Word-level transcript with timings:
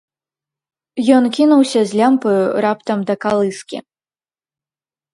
Ён 1.17 1.23
кінуўся 1.35 1.81
з 1.91 2.01
лямпаю 2.01 2.41
раптам 2.69 2.99
да 3.13 3.21
калыскі. 3.29 3.77